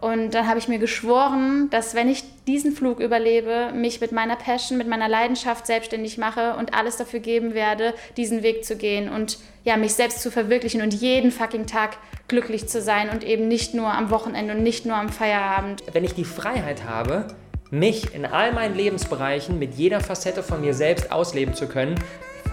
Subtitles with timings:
[0.00, 4.36] Und dann habe ich mir geschworen, dass wenn ich diesen Flug überlebe, mich mit meiner
[4.36, 9.10] Passion, mit meiner Leidenschaft selbstständig mache und alles dafür geben werde, diesen Weg zu gehen
[9.10, 13.46] und ja, mich selbst zu verwirklichen und jeden fucking Tag glücklich zu sein und eben
[13.46, 15.82] nicht nur am Wochenende und nicht nur am Feierabend.
[15.92, 17.26] Wenn ich die Freiheit habe,
[17.70, 21.96] mich in all meinen Lebensbereichen mit jeder Facette von mir selbst ausleben zu können,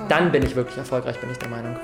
[0.09, 1.75] dann bin ich wirklich erfolgreich, bin ich der Meinung.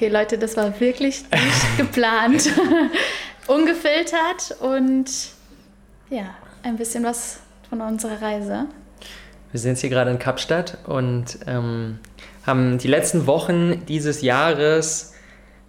[0.00, 2.50] Okay, Leute, das war wirklich nicht geplant.
[3.46, 5.10] Ungefiltert und
[6.08, 8.64] ja, ein bisschen was von unserer Reise.
[9.50, 11.98] Wir sind jetzt hier gerade in Kapstadt und ähm,
[12.46, 15.12] haben die letzten Wochen dieses Jahres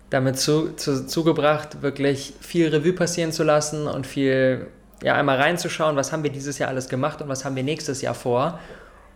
[0.09, 4.67] damit zu, zu, zugebracht, wirklich viel Revue passieren zu lassen und viel,
[5.03, 8.01] ja, einmal reinzuschauen, was haben wir dieses Jahr alles gemacht und was haben wir nächstes
[8.01, 8.61] Jahr vor.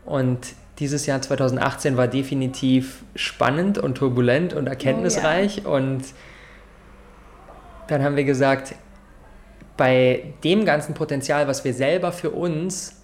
[0.03, 0.39] Und
[0.79, 5.61] dieses Jahr 2018 war definitiv spannend und turbulent und erkenntnisreich.
[5.65, 5.75] Oh, ja.
[5.75, 6.03] Und
[7.87, 8.75] dann haben wir gesagt,
[9.77, 13.01] bei dem ganzen Potenzial, was wir selber für uns,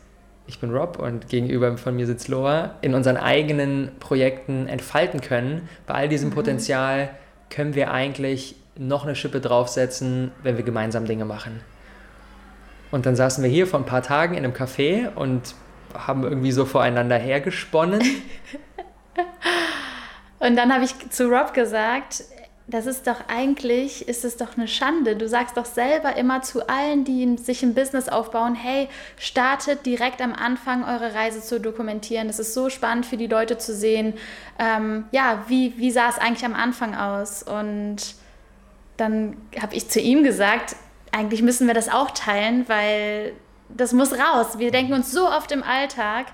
[0.47, 5.69] ich bin Rob und gegenüber von mir sitzt Loa, in unseren eigenen Projekten entfalten können,
[5.85, 6.33] bei all diesem mhm.
[6.33, 7.09] Potenzial
[7.49, 11.61] können wir eigentlich noch eine Schippe draufsetzen, wenn wir gemeinsam Dinge machen.
[12.89, 15.55] Und dann saßen wir hier vor ein paar Tagen in einem Café und
[15.93, 18.01] haben irgendwie so voreinander hergesponnen.
[20.39, 22.23] und dann habe ich zu Rob gesagt,
[22.71, 25.15] das ist doch eigentlich, ist es doch eine Schande.
[25.15, 30.21] Du sagst doch selber immer zu allen, die sich ein Business aufbauen, hey, startet direkt
[30.21, 32.27] am Anfang eure Reise zu dokumentieren.
[32.27, 34.13] Das ist so spannend für die Leute zu sehen,
[34.57, 37.43] ähm, ja, wie, wie sah es eigentlich am Anfang aus?
[37.43, 37.97] Und
[38.97, 40.75] dann habe ich zu ihm gesagt,
[41.11, 43.33] eigentlich müssen wir das auch teilen, weil
[43.75, 44.57] das muss raus.
[44.57, 46.27] Wir denken uns so oft im Alltag,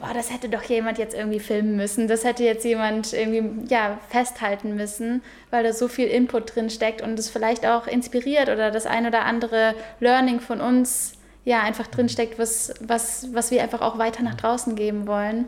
[0.00, 3.98] boah, das hätte doch jemand jetzt irgendwie filmen müssen, das hätte jetzt jemand irgendwie ja,
[4.08, 8.70] festhalten müssen, weil da so viel Input drin steckt und es vielleicht auch inspiriert oder
[8.70, 11.12] das ein oder andere Learning von uns
[11.44, 15.46] ja einfach drin steckt, was, was, was wir einfach auch weiter nach draußen geben wollen.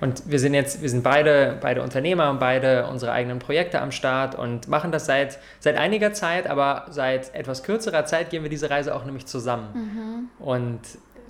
[0.00, 3.90] Und wir sind jetzt, wir sind beide, beide Unternehmer und beide unsere eigenen Projekte am
[3.90, 8.50] Start und machen das seit, seit einiger Zeit, aber seit etwas kürzerer Zeit gehen wir
[8.50, 10.28] diese Reise auch nämlich zusammen.
[10.38, 10.44] Mhm.
[10.44, 10.80] Und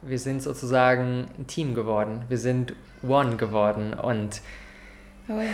[0.03, 2.23] wir sind sozusagen ein Team geworden.
[2.29, 2.75] Wir sind
[3.07, 3.95] One geworden.
[3.95, 4.43] Und
[5.29, 5.47] oh ja.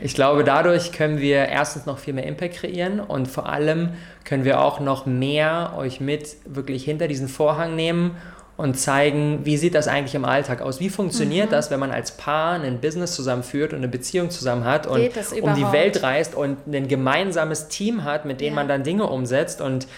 [0.00, 3.90] ich glaube, dadurch können wir erstens noch viel mehr Impact kreieren und vor allem
[4.24, 8.16] können wir auch noch mehr euch mit wirklich hinter diesen Vorhang nehmen
[8.56, 10.78] und zeigen, wie sieht das eigentlich im Alltag aus?
[10.78, 11.52] Wie funktioniert mhm.
[11.52, 15.00] das, wenn man als Paar ein Business zusammenführt und eine Beziehung zusammen hat und
[15.40, 18.54] um die Welt reist und ein gemeinsames Team hat, mit dem ja.
[18.54, 19.88] man dann Dinge umsetzt und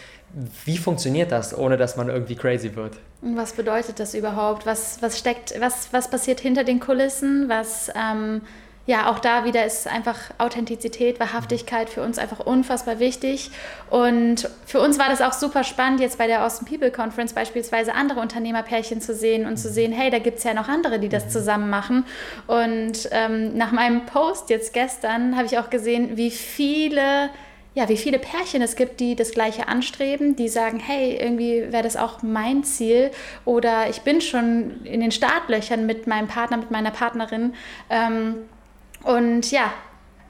[0.65, 2.97] wie funktioniert das, ohne dass man irgendwie crazy wird?
[3.23, 4.67] Und was bedeutet das überhaupt?
[4.67, 7.49] Was, was steckt, was, was passiert hinter den Kulissen?
[7.49, 8.43] Was, ähm,
[8.87, 13.51] ja, auch da wieder ist einfach Authentizität, Wahrhaftigkeit für uns einfach unfassbar wichtig.
[13.91, 17.95] Und für uns war das auch super spannend, jetzt bei der Austin People Conference beispielsweise
[17.95, 21.09] andere Unternehmerpärchen zu sehen und zu sehen, hey, da gibt es ja noch andere, die
[21.09, 21.31] das mhm.
[21.31, 22.05] zusammen machen.
[22.47, 27.31] Und ähm, nach meinem Post jetzt gestern habe ich auch gesehen, wie viele
[27.75, 31.83] ja, wie viele Pärchen es gibt, die das Gleiche anstreben, die sagen, hey, irgendwie wäre
[31.83, 33.11] das auch mein Ziel
[33.45, 37.53] oder ich bin schon in den Startlöchern mit meinem Partner, mit meiner Partnerin
[37.91, 38.37] ähm,
[39.07, 39.73] und ja,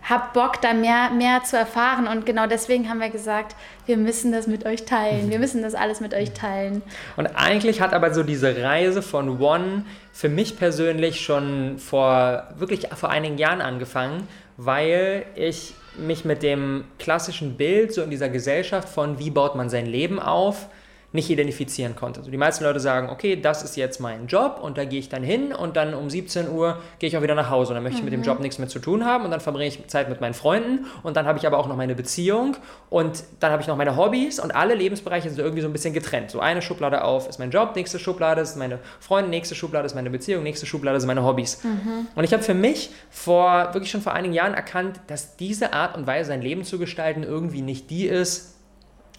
[0.08, 2.06] hab Bock, da mehr, mehr zu erfahren.
[2.06, 3.56] Und genau deswegen haben wir gesagt,
[3.86, 5.30] wir müssen das mit euch teilen.
[5.30, 6.82] Wir müssen das alles mit euch teilen.
[7.16, 12.88] Und eigentlich hat aber so diese Reise von One für mich persönlich schon vor, wirklich
[12.94, 18.88] vor einigen Jahren angefangen, weil ich mich mit dem klassischen Bild so in dieser Gesellschaft
[18.88, 20.68] von wie baut man sein Leben auf,
[21.16, 22.20] nicht identifizieren konnte.
[22.20, 25.08] Also die meisten Leute sagen, okay, das ist jetzt mein Job und da gehe ich
[25.08, 27.82] dann hin und dann um 17 Uhr gehe ich auch wieder nach Hause und dann
[27.82, 28.26] möchte ich mit dem mhm.
[28.26, 31.16] Job nichts mehr zu tun haben und dann verbringe ich Zeit mit meinen Freunden und
[31.16, 32.56] dann habe ich aber auch noch meine Beziehung
[32.90, 35.94] und dann habe ich noch meine Hobbys und alle Lebensbereiche sind irgendwie so ein bisschen
[35.94, 36.30] getrennt.
[36.30, 39.94] So eine Schublade auf ist mein Job, nächste Schublade ist meine Freunde, nächste Schublade ist
[39.94, 41.64] meine Beziehung, nächste Schublade sind meine Hobbys.
[41.64, 42.06] Mhm.
[42.14, 45.96] Und ich habe für mich vor, wirklich schon vor einigen Jahren erkannt, dass diese Art
[45.96, 48.56] und Weise, sein Leben zu gestalten, irgendwie nicht die ist,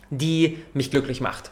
[0.10, 1.52] die mich glücklich macht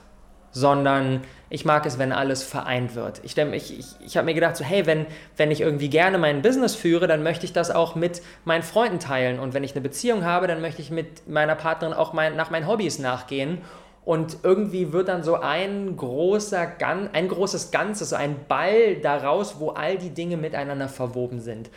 [0.55, 3.19] sondern ich mag es, wenn alles vereint wird.
[3.23, 5.05] Ich, ich, ich, ich habe mir gedacht, so, hey, wenn,
[5.35, 8.99] wenn ich irgendwie gerne mein Business führe, dann möchte ich das auch mit meinen Freunden
[8.99, 9.37] teilen.
[9.39, 12.51] Und wenn ich eine Beziehung habe, dann möchte ich mit meiner Partnerin auch mein, nach
[12.51, 13.63] meinen Hobbys nachgehen.
[14.05, 16.71] Und irgendwie wird dann so ein großer
[17.11, 21.69] ein großes Ganzes, so ein Ball daraus, wo all die Dinge miteinander verwoben sind.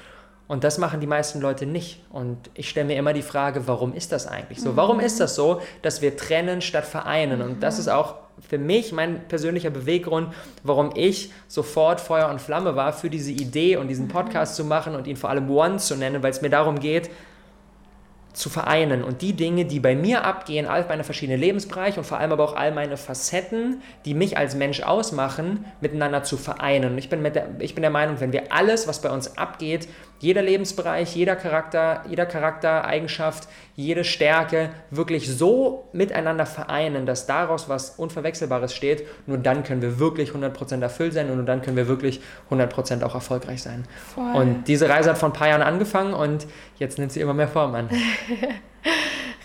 [0.46, 2.00] Und das machen die meisten Leute nicht.
[2.10, 4.76] Und ich stelle mir immer die Frage, warum ist das eigentlich so?
[4.76, 7.42] Warum ist das so, dass wir trennen statt vereinen?
[7.42, 10.32] Und das ist auch für mich mein persönlicher Beweggrund,
[10.62, 14.94] warum ich sofort Feuer und Flamme war für diese Idee und diesen Podcast zu machen
[14.94, 17.10] und ihn vor allem One zu nennen, weil es mir darum geht,
[18.38, 22.18] zu vereinen und die Dinge, die bei mir abgehen, all meine verschiedenen Lebensbereiche und vor
[22.18, 26.92] allem aber auch all meine Facetten, die mich als Mensch ausmachen, miteinander zu vereinen.
[26.92, 29.36] Und ich bin, mit der, ich bin der Meinung, wenn wir alles, was bei uns
[29.36, 29.88] abgeht,
[30.20, 37.90] jeder Lebensbereich, jeder Charakter, jeder Charaktereigenschaft, jede Stärke wirklich so miteinander vereinen, dass daraus was
[37.90, 41.86] Unverwechselbares steht, nur dann können wir wirklich 100% erfüllt sein und nur dann können wir
[41.86, 42.20] wirklich
[42.50, 43.84] 100% auch erfolgreich sein.
[44.14, 44.34] Voll.
[44.34, 47.48] Und diese Reise hat vor ein paar Jahren angefangen und jetzt nimmt sie immer mehr
[47.48, 47.90] Form an.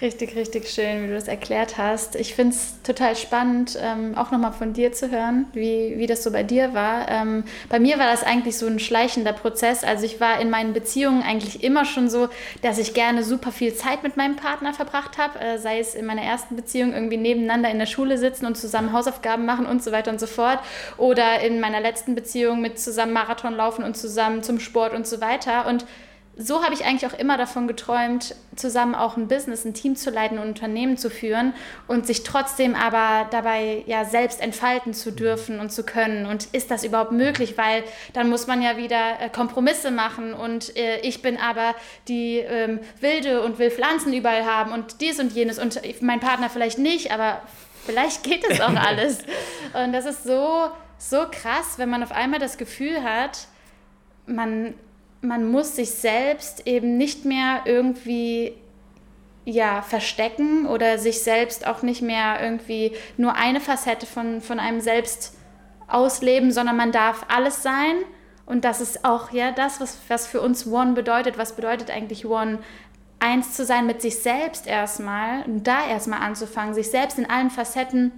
[0.03, 2.17] Richtig, richtig schön, wie du das erklärt hast.
[2.17, 6.23] Ich finde es total spannend, ähm, auch nochmal von dir zu hören, wie, wie das
[6.23, 7.07] so bei dir war.
[7.09, 9.85] Ähm, bei mir war das eigentlich so ein schleichender Prozess.
[9.85, 12.27] Also ich war in meinen Beziehungen eigentlich immer schon so,
[12.61, 16.05] dass ich gerne super viel Zeit mit meinem Partner verbracht habe, äh, sei es in
[16.05, 19.93] meiner ersten Beziehung irgendwie nebeneinander in der Schule sitzen und zusammen Hausaufgaben machen und so
[19.93, 20.59] weiter und so fort.
[20.97, 25.21] Oder in meiner letzten Beziehung mit zusammen Marathon laufen und zusammen zum Sport und so
[25.21, 25.65] weiter.
[25.67, 25.85] Und
[26.35, 30.09] so habe ich eigentlich auch immer davon geträumt, zusammen auch ein Business, ein Team zu
[30.09, 31.53] leiten und ein Unternehmen zu führen
[31.87, 36.25] und sich trotzdem aber dabei ja selbst entfalten zu dürfen und zu können.
[36.25, 37.55] Und ist das überhaupt möglich?
[37.57, 37.83] Weil
[38.13, 41.75] dann muss man ja wieder äh, Kompromisse machen und äh, ich bin aber
[42.07, 46.49] die ähm, Wilde und will Pflanzen überall haben und dies und jenes und mein Partner
[46.49, 47.41] vielleicht nicht, aber
[47.85, 49.19] vielleicht geht es auch alles.
[49.73, 53.47] und das ist so, so krass, wenn man auf einmal das Gefühl hat,
[54.25, 54.73] man
[55.23, 58.53] man muss sich selbst eben nicht mehr irgendwie
[59.45, 64.81] ja, verstecken oder sich selbst auch nicht mehr irgendwie nur eine Facette von, von einem
[64.81, 65.35] selbst
[65.87, 67.95] ausleben, sondern man darf alles sein.
[68.45, 71.37] Und das ist auch ja das, was, was für uns One bedeutet.
[71.37, 72.59] Was bedeutet eigentlich One?
[73.19, 77.49] Eins zu sein mit sich selbst erstmal und da erstmal anzufangen, sich selbst in allen
[77.49, 78.11] Facetten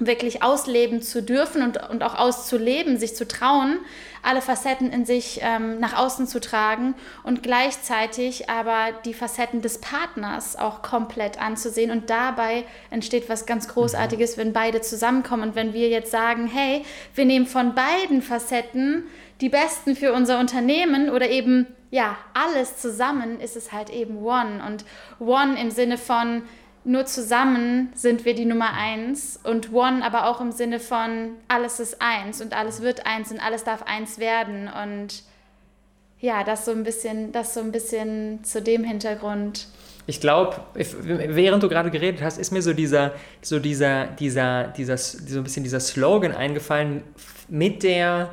[0.00, 3.78] wirklich ausleben zu dürfen und, und auch auszuleben, sich zu trauen,
[4.22, 9.78] alle Facetten in sich ähm, nach außen zu tragen und gleichzeitig aber die Facetten des
[9.78, 11.90] Partners auch komplett anzusehen.
[11.90, 16.84] Und dabei entsteht was ganz Großartiges, wenn beide zusammenkommen und wenn wir jetzt sagen, hey,
[17.14, 19.04] wir nehmen von beiden Facetten
[19.40, 24.62] die besten für unser Unternehmen oder eben ja, alles zusammen ist es halt eben One.
[24.64, 24.84] Und
[25.18, 26.42] One im Sinne von,
[26.84, 31.80] nur zusammen sind wir die Nummer eins und One aber auch im Sinne von alles
[31.80, 35.22] ist eins und alles wird eins und alles darf eins werden und
[36.20, 39.68] ja, das so ein bisschen, das so ein bisschen zu dem Hintergrund.
[40.06, 44.98] Ich glaube, während du gerade geredet hast, ist mir so dieser, so dieser, dieser, dieser,
[44.98, 47.02] so ein bisschen dieser Slogan eingefallen
[47.48, 48.30] mit der,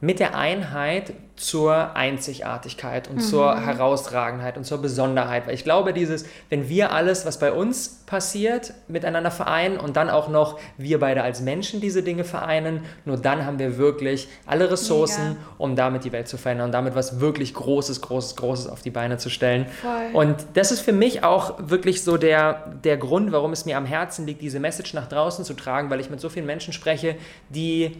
[0.00, 3.20] mit der Einheit zur Einzigartigkeit und mhm.
[3.20, 5.46] zur Herausragendheit und zur Besonderheit.
[5.46, 10.10] Weil ich glaube, dieses, wenn wir alles, was bei uns passiert, miteinander vereinen und dann
[10.10, 14.70] auch noch wir beide als Menschen diese Dinge vereinen, nur dann haben wir wirklich alle
[14.70, 15.40] Ressourcen, Mega.
[15.56, 18.90] um damit die Welt zu verändern und damit was wirklich Großes, Großes, Großes auf die
[18.90, 19.66] Beine zu stellen.
[19.80, 20.10] Voll.
[20.12, 23.86] Und das ist für mich auch wirklich so der, der Grund, warum es mir am
[23.86, 27.16] Herzen liegt, diese Message nach draußen zu tragen, weil ich mit so vielen Menschen spreche,
[27.48, 27.96] die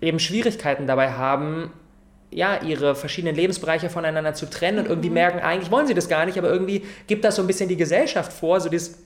[0.00, 1.72] eben Schwierigkeiten dabei haben,
[2.34, 5.14] ja, ihre verschiedenen Lebensbereiche voneinander zu trennen und irgendwie mhm.
[5.14, 7.76] merken, eigentlich wollen sie das gar nicht, aber irgendwie gibt das so ein bisschen die
[7.76, 8.98] Gesellschaft vor, so dieses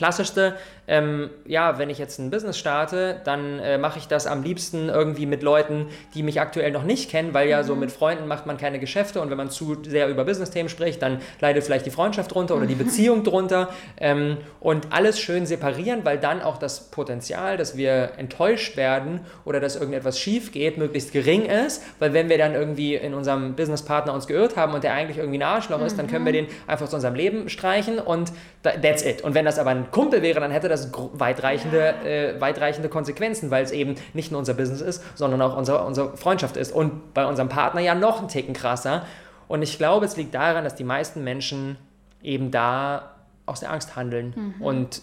[0.00, 0.54] Klassischste,
[0.88, 4.88] ähm, ja, wenn ich jetzt ein Business starte, dann äh, mache ich das am liebsten
[4.88, 7.66] irgendwie mit Leuten, die mich aktuell noch nicht kennen, weil ja mhm.
[7.66, 11.02] so mit Freunden macht man keine Geschäfte und wenn man zu sehr über Business-Themen spricht,
[11.02, 16.00] dann leidet vielleicht die Freundschaft drunter oder die Beziehung drunter ähm, und alles schön separieren,
[16.04, 21.12] weil dann auch das Potenzial, dass wir enttäuscht werden oder dass irgendetwas schief geht, möglichst
[21.12, 24.94] gering ist, weil wenn wir dann irgendwie in unserem Businesspartner uns geirrt haben und der
[24.94, 25.86] eigentlich irgendwie ein Arschloch mhm.
[25.86, 26.46] ist, dann können wir mhm.
[26.46, 29.22] den einfach zu unserem Leben streichen und that's it.
[29.22, 33.64] Und wenn das aber ein Kumpel wäre, dann hätte das weitreichende, äh, weitreichende Konsequenzen, weil
[33.64, 36.72] es eben nicht nur unser Business ist, sondern auch unser, unsere Freundschaft ist.
[36.72, 39.04] Und bei unserem Partner ja noch ein Ticken krasser.
[39.48, 41.76] Und ich glaube, es liegt daran, dass die meisten Menschen
[42.22, 43.16] eben da
[43.46, 44.62] aus der Angst handeln mhm.
[44.62, 45.02] und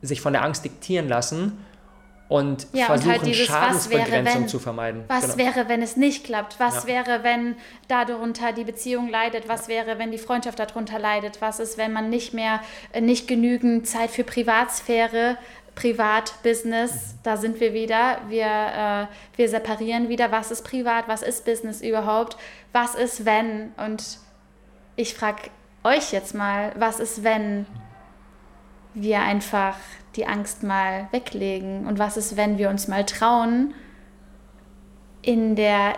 [0.00, 1.58] sich von der Angst diktieren lassen
[2.28, 5.04] und ja, versuchen, und halt dieses, Schadensbegrenzung wäre, wenn, zu vermeiden.
[5.08, 5.38] Was genau.
[5.38, 6.60] wäre, wenn es nicht klappt?
[6.60, 6.86] Was ja.
[6.86, 7.56] wäre, wenn
[7.88, 9.48] darunter die Beziehung leidet?
[9.48, 11.40] Was wäre, wenn die Freundschaft darunter leidet?
[11.40, 12.60] Was ist, wenn man nicht mehr,
[12.92, 15.38] äh, nicht genügend Zeit für Privatsphäre,
[15.74, 17.18] Privat, Business, mhm.
[17.22, 18.18] da sind wir wieder.
[18.28, 19.06] Wir, äh,
[19.36, 22.36] wir separieren wieder, was ist privat, was ist Business überhaupt?
[22.72, 23.72] Was ist, wenn?
[23.76, 24.18] Und
[24.96, 25.50] ich frage
[25.84, 27.64] euch jetzt mal, was ist, wenn
[29.02, 29.76] wir einfach
[30.16, 31.86] die Angst mal weglegen?
[31.86, 33.74] Und was ist, wenn wir uns mal trauen,
[35.22, 35.94] in der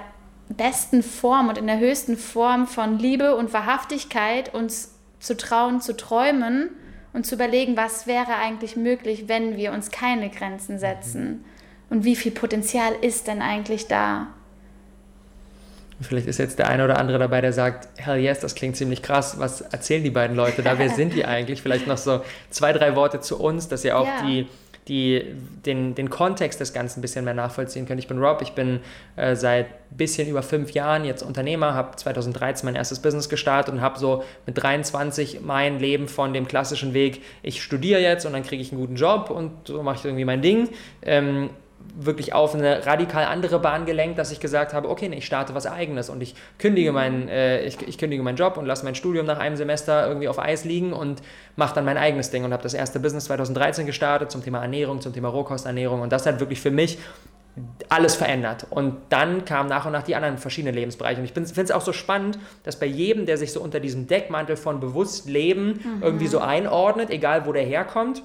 [0.49, 5.97] besten Form und in der höchsten Form von Liebe und Wahrhaftigkeit uns zu trauen, zu
[5.97, 6.71] träumen
[7.13, 11.45] und zu überlegen, was wäre eigentlich möglich, wenn wir uns keine Grenzen setzen
[11.89, 14.29] und wie viel Potenzial ist denn eigentlich da.
[16.01, 19.03] Vielleicht ist jetzt der eine oder andere dabei, der sagt, hell yes, das klingt ziemlich
[19.03, 19.39] krass.
[19.39, 20.79] Was erzählen die beiden Leute da?
[20.79, 21.63] Wer sind die eigentlich?
[21.63, 24.27] Vielleicht noch so zwei, drei Worte zu uns, dass ihr auch ja.
[24.27, 24.47] die,
[24.89, 25.25] die
[25.67, 28.01] den, den Kontext des Ganzen ein bisschen mehr nachvollziehen könnt.
[28.01, 28.81] Ich bin Rob, ich bin
[29.17, 33.81] äh, seit bisschen über fünf Jahren jetzt Unternehmer, habe 2013 mein erstes Business gestartet und
[33.81, 38.43] habe so mit 23 mein Leben von dem klassischen Weg, ich studiere jetzt und dann
[38.43, 40.69] kriege ich einen guten Job und so mache ich irgendwie mein Ding.
[41.03, 41.51] Ähm,
[41.99, 45.67] wirklich auf eine radikal andere Bahn gelenkt, dass ich gesagt habe, okay, ich starte was
[45.67, 49.27] eigenes und ich kündige, meinen, äh, ich, ich, kündige meinen Job und lasse mein Studium
[49.27, 51.23] nach einem Semester irgendwie auf Eis liegen und
[51.57, 55.01] mache dann mein eigenes Ding und habe das erste Business 2013 gestartet zum Thema Ernährung,
[55.01, 56.99] zum Thema Rohkosternährung und das hat wirklich für mich
[57.89, 58.67] alles verändert.
[58.71, 61.21] Und dann kamen nach und nach die anderen verschiedenen Lebensbereiche.
[61.21, 64.07] Und ich finde es auch so spannend, dass bei jedem, der sich so unter diesem
[64.07, 66.03] Deckmantel von bewusst Leben mhm.
[66.03, 68.23] irgendwie so einordnet, egal wo der herkommt,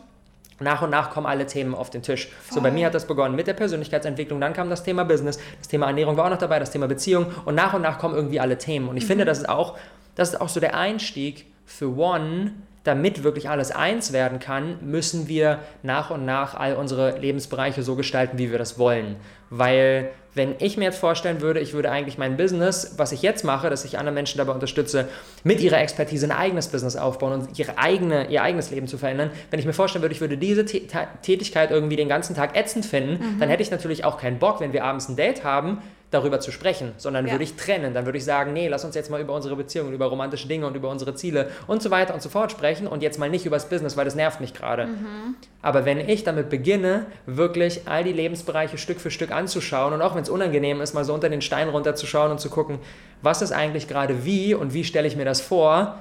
[0.59, 2.27] nach und nach kommen alle Themen auf den Tisch.
[2.27, 2.55] Voll.
[2.55, 5.67] So, bei mir hat das begonnen mit der Persönlichkeitsentwicklung, dann kam das Thema Business, das
[5.67, 8.39] Thema Ernährung war auch noch dabei, das Thema Beziehung und nach und nach kommen irgendwie
[8.39, 8.87] alle Themen.
[8.87, 9.07] Und ich mhm.
[9.07, 9.77] finde, das ist auch,
[10.15, 12.53] das ist auch so der Einstieg für One,
[12.85, 17.95] damit wirklich alles eins werden kann, müssen wir nach und nach all unsere Lebensbereiche so
[17.95, 19.17] gestalten, wie wir das wollen.
[19.49, 23.43] Weil wenn ich mir jetzt vorstellen würde, ich würde eigentlich mein Business, was ich jetzt
[23.43, 25.07] mache, dass ich andere Menschen dabei unterstütze,
[25.43, 29.31] mit ihrer Expertise ein eigenes Business aufbauen und ihre eigene, ihr eigenes Leben zu verändern,
[29.49, 33.13] wenn ich mir vorstellen würde, ich würde diese Tätigkeit irgendwie den ganzen Tag ätzend finden,
[33.13, 33.39] mhm.
[33.39, 35.81] dann hätte ich natürlich auch keinen Bock, wenn wir abends ein Date haben,
[36.15, 37.33] darüber zu sprechen, sondern ja.
[37.33, 37.93] würde ich trennen.
[37.93, 40.65] Dann würde ich sagen, nee, lass uns jetzt mal über unsere Beziehungen, über romantische Dinge
[40.65, 43.45] und über unsere Ziele und so weiter und so fort sprechen und jetzt mal nicht
[43.45, 44.87] über das Business, weil das nervt mich gerade.
[44.87, 45.35] Mhm.
[45.61, 50.15] Aber wenn ich damit beginne, wirklich all die Lebensbereiche Stück für Stück anzuschauen und auch
[50.15, 52.79] wenn es unangenehm ist, mal so unter den Stein runterzuschauen und zu gucken,
[53.21, 55.99] was ist eigentlich gerade wie und wie stelle ich mir das vor,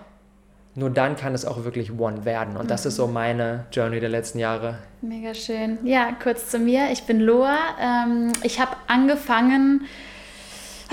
[0.74, 2.56] nur dann kann es auch wirklich One werden.
[2.56, 3.12] Und das ist so mhm.
[3.12, 4.78] meine Journey der letzten Jahre.
[5.02, 5.78] Mega schön.
[5.84, 6.90] Ja, kurz zu mir.
[6.92, 7.58] Ich bin Loa.
[7.80, 9.86] Ähm, ich habe angefangen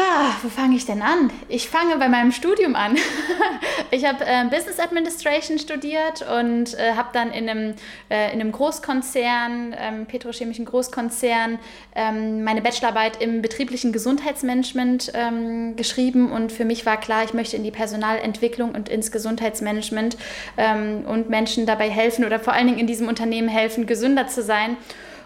[0.03, 1.29] Ah, wo fange ich denn an?
[1.47, 2.97] Ich fange bei meinem Studium an.
[3.91, 7.75] ich habe äh, Business Administration studiert und äh, habe dann in einem,
[8.09, 11.59] äh, in einem Großkonzern, ähm, petrochemischen Großkonzern,
[11.95, 16.31] ähm, meine Bachelorarbeit im betrieblichen Gesundheitsmanagement ähm, geschrieben.
[16.31, 20.17] Und für mich war klar, ich möchte in die Personalentwicklung und ins Gesundheitsmanagement
[20.57, 24.41] ähm, und Menschen dabei helfen oder vor allen Dingen in diesem Unternehmen helfen, gesünder zu
[24.41, 24.77] sein.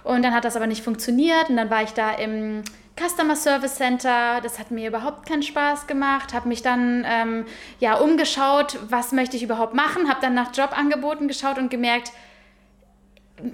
[0.03, 2.63] Und dann hat das aber nicht funktioniert und dann war ich da im
[2.97, 7.45] Customer Service Center, das hat mir überhaupt keinen Spaß gemacht, habe mich dann ähm,
[7.79, 12.13] ja umgeschaut, was möchte ich überhaupt machen, habe dann nach Jobangeboten geschaut und gemerkt,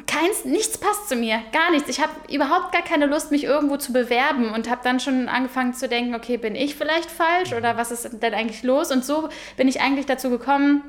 [0.05, 1.89] keins, nichts passt zu mir, gar nichts.
[1.89, 5.73] Ich habe überhaupt gar keine Lust, mich irgendwo zu bewerben und habe dann schon angefangen
[5.73, 8.91] zu denken, okay, bin ich vielleicht falsch oder was ist denn eigentlich los?
[8.91, 10.83] Und so bin ich eigentlich dazu gekommen,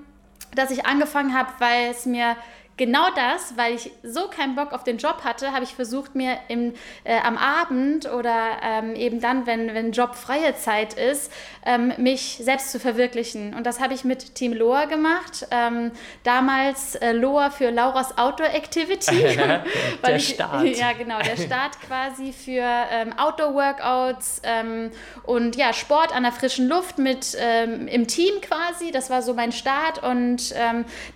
[0.55, 2.37] dass ich angefangen habe, weil es mir
[2.83, 6.37] genau das, weil ich so keinen Bock auf den Job hatte, habe ich versucht, mir
[6.49, 6.75] im,
[7.05, 11.33] äh, am Abend oder ähm, eben dann, wenn, wenn Job freie Zeit ist,
[11.65, 13.55] ähm, mich selbst zu verwirklichen.
[13.55, 15.47] Und das habe ich mit Team Loa gemacht.
[15.53, 15.93] Ähm,
[16.25, 19.17] damals äh, Loa für Lauras Outdoor Activity.
[19.37, 19.65] der
[20.17, 20.67] ich, Start.
[20.83, 24.91] Ja, genau, der Start quasi für ähm, Outdoor-Workouts ähm,
[25.25, 28.91] und ja, Sport an der frischen Luft mit ähm, im Team quasi.
[28.91, 30.03] Das war so mein Start.
[30.03, 30.55] Und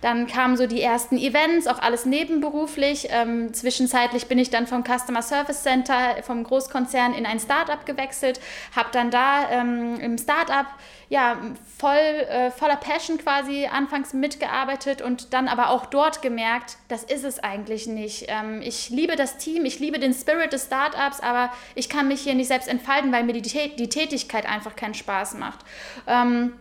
[0.01, 3.07] dann kamen so die ersten Events Events, auch alles nebenberuflich.
[3.09, 8.39] Ähm, zwischenzeitlich bin ich dann vom Customer Service Center, vom Großkonzern in ein Startup gewechselt,
[8.75, 10.67] habe dann da ähm, im Startup
[11.09, 11.37] ja,
[11.77, 17.23] voll, äh, voller Passion quasi anfangs mitgearbeitet und dann aber auch dort gemerkt, das ist
[17.23, 18.25] es eigentlich nicht.
[18.27, 22.21] Ähm, ich liebe das Team, ich liebe den Spirit des Startups, aber ich kann mich
[22.21, 25.59] hier nicht selbst entfalten, weil mir die, die Tätigkeit einfach keinen Spaß macht.
[26.07, 26.53] Ähm,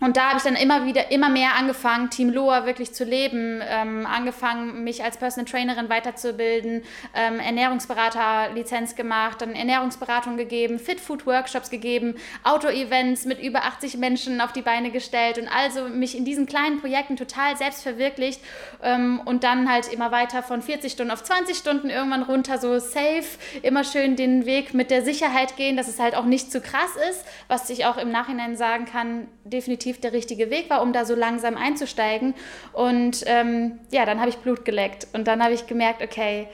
[0.00, 3.60] und da habe ich dann immer wieder, immer mehr angefangen, Team Loa wirklich zu leben,
[3.68, 6.82] ähm, angefangen, mich als Personal Trainerin weiterzubilden,
[7.14, 12.14] ähm, Ernährungsberater-Lizenz gemacht, dann Ernährungsberatung gegeben, Fit-Food-Workshops gegeben,
[12.44, 16.80] Auto-Events mit über 80 Menschen auf die Beine gestellt und also mich in diesen kleinen
[16.80, 18.40] Projekten total selbst verwirklicht
[18.82, 22.78] ähm, und dann halt immer weiter von 40 Stunden auf 20 Stunden irgendwann runter, so
[22.78, 23.24] safe,
[23.62, 26.94] immer schön den Weg mit der Sicherheit gehen, dass es halt auch nicht zu krass
[27.10, 30.92] ist, was ich auch im Nachhinein sagen kann, definitiv definitiv der richtige Weg war, um
[30.92, 32.34] da so langsam einzusteigen.
[32.72, 36.48] Und ähm, ja, dann habe ich Blut geleckt und dann habe ich gemerkt, okay,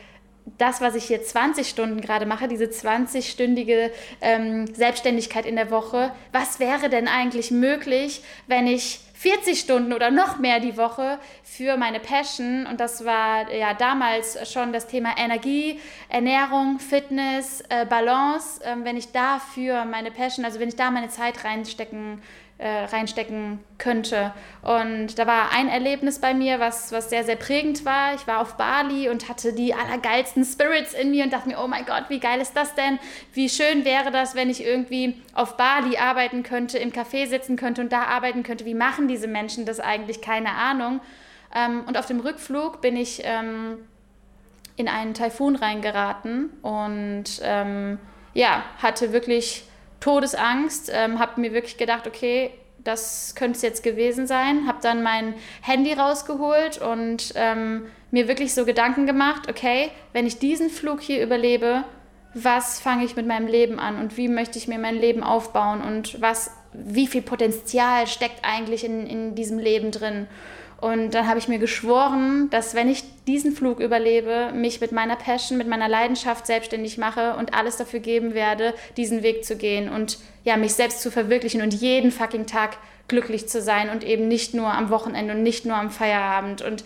[0.58, 6.12] das, was ich hier 20 Stunden gerade mache, diese 20-stündige ähm, Selbstständigkeit in der Woche,
[6.32, 11.78] was wäre denn eigentlich möglich, wenn ich 40 Stunden oder noch mehr die Woche für
[11.78, 12.66] meine Passion.
[12.66, 18.60] Und das war ja damals schon das Thema Energie, Ernährung, Fitness, äh, Balance.
[18.64, 22.20] Ähm, wenn ich dafür meine Passion, also wenn ich da meine Zeit reinstecken
[22.58, 24.32] äh, reinstecken könnte.
[24.62, 28.14] Und da war ein Erlebnis bei mir, was, was sehr, sehr prägend war.
[28.14, 31.66] Ich war auf Bali und hatte die allergeilsten Spirits in mir und dachte mir, oh
[31.66, 33.00] mein Gott, wie geil ist das denn?
[33.32, 37.80] Wie schön wäre das, wenn ich irgendwie auf Bali arbeiten könnte, im Café sitzen könnte
[37.80, 38.64] und da arbeiten könnte.
[38.64, 40.20] Wie machen diese Menschen das eigentlich?
[40.20, 41.00] Keine Ahnung.
[41.54, 43.78] Ähm, und auf dem Rückflug bin ich ähm,
[44.76, 47.98] in einen Taifun reingeraten und ähm,
[48.32, 49.64] ja, hatte wirklich
[50.04, 55.02] Todesangst, ähm, habe mir wirklich gedacht, okay, das könnte es jetzt gewesen sein, habe dann
[55.02, 55.32] mein
[55.62, 61.22] Handy rausgeholt und ähm, mir wirklich so Gedanken gemacht, okay, wenn ich diesen Flug hier
[61.22, 61.84] überlebe,
[62.34, 65.80] was fange ich mit meinem Leben an und wie möchte ich mir mein Leben aufbauen
[65.80, 70.26] und was, wie viel Potenzial steckt eigentlich in, in diesem Leben drin.
[70.84, 75.16] Und dann habe ich mir geschworen, dass wenn ich diesen Flug überlebe, mich mit meiner
[75.16, 79.88] Passion, mit meiner Leidenschaft selbstständig mache und alles dafür geben werde, diesen Weg zu gehen
[79.88, 82.76] und ja, mich selbst zu verwirklichen und jeden fucking Tag
[83.08, 86.60] glücklich zu sein und eben nicht nur am Wochenende und nicht nur am Feierabend.
[86.60, 86.84] Und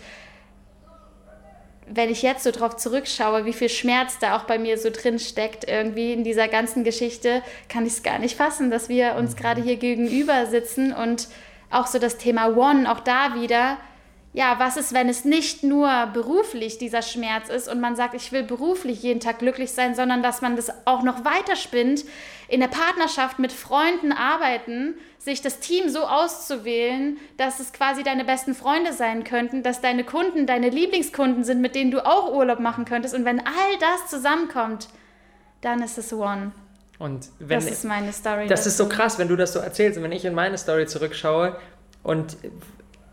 [1.85, 5.19] wenn ich jetzt so drauf zurückschaue, wie viel Schmerz da auch bei mir so drin
[5.19, 9.35] steckt, irgendwie in dieser ganzen Geschichte, kann ich es gar nicht fassen, dass wir uns
[9.35, 9.39] mhm.
[9.39, 11.27] gerade hier gegenüber sitzen und
[11.69, 13.77] auch so das Thema One, auch da wieder
[14.31, 18.31] ja, was ist, wenn es nicht nur beruflich dieser Schmerz ist und man sagt, ich
[18.31, 22.05] will beruflich jeden Tag glücklich sein, sondern dass man das auch noch weiterspinnt,
[22.47, 28.23] in der Partnerschaft mit Freunden arbeiten, sich das Team so auszuwählen, dass es quasi deine
[28.23, 32.59] besten Freunde sein könnten, dass deine Kunden deine Lieblingskunden sind, mit denen du auch Urlaub
[32.59, 33.15] machen könntest.
[33.15, 34.89] Und wenn all das zusammenkommt,
[35.61, 36.51] dann ist es One.
[36.99, 38.47] Und wenn, das ist meine Story.
[38.47, 38.69] Das dazu.
[38.69, 41.57] ist so krass, wenn du das so erzählst und wenn ich in meine Story zurückschaue
[42.03, 42.37] und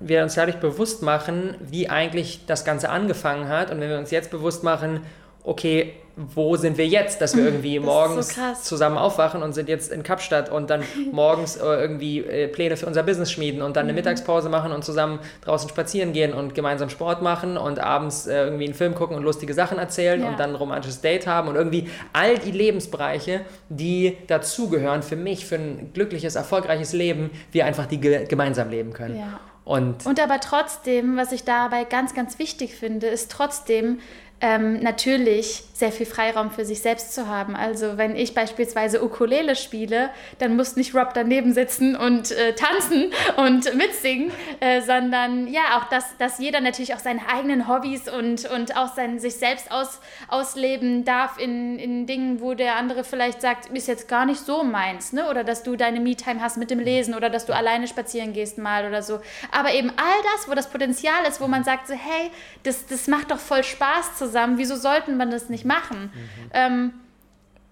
[0.00, 4.10] wir uns dadurch bewusst machen, wie eigentlich das Ganze angefangen hat und wenn wir uns
[4.10, 5.00] jetzt bewusst machen,
[5.42, 9.68] okay, wo sind wir jetzt, dass wir irgendwie das morgens so zusammen aufwachen und sind
[9.68, 13.76] jetzt in Kapstadt und dann morgens äh, irgendwie äh, Pläne für unser Business schmieden und
[13.76, 13.96] dann eine mhm.
[13.96, 18.64] Mittagspause machen und zusammen draußen spazieren gehen und gemeinsam Sport machen und abends äh, irgendwie
[18.64, 20.28] einen Film gucken und lustige Sachen erzählen ja.
[20.28, 25.44] und dann ein romantisches Date haben und irgendwie all die Lebensbereiche, die dazugehören für mich,
[25.44, 29.18] für ein glückliches, erfolgreiches Leben, wir einfach die ge gemeinsam leben können.
[29.18, 29.40] Ja.
[29.66, 33.98] Und, und aber trotzdem, was ich dabei ganz, ganz wichtig finde, ist trotzdem,
[34.40, 37.54] ähm, natürlich sehr viel Freiraum für sich selbst zu haben.
[37.56, 43.12] Also wenn ich beispielsweise Ukulele spiele, dann muss nicht Rob daneben sitzen und äh, tanzen
[43.36, 48.48] und mitsingen, äh, sondern ja, auch, dass, dass jeder natürlich auch seine eigenen Hobbys und,
[48.50, 53.42] und auch sein, sich selbst aus, ausleben darf in, in Dingen, wo der andere vielleicht
[53.42, 55.28] sagt, ist jetzt gar nicht so meins, ne?
[55.28, 58.56] oder dass du deine Me-Time hast mit dem Lesen oder dass du alleine spazieren gehst
[58.58, 59.20] mal oder so.
[59.50, 62.30] Aber eben all das, wo das Potenzial ist, wo man sagt so, hey,
[62.62, 66.10] das, das macht doch voll Spaß zu zusammen, wieso sollten wir das nicht machen?
[66.12, 66.50] Mhm.
[66.52, 66.94] Ähm,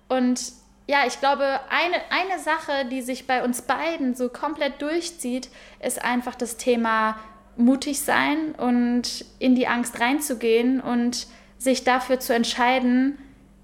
[0.09, 0.41] und
[0.87, 5.49] ja, ich glaube, eine, eine Sache, die sich bei uns beiden so komplett durchzieht,
[5.83, 7.17] ist einfach das Thema
[7.57, 11.27] mutig sein und in die Angst reinzugehen und
[11.59, 13.19] sich dafür zu entscheiden,